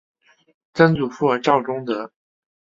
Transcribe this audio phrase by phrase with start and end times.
[0.73, 2.11] 曾祖父赵仲德。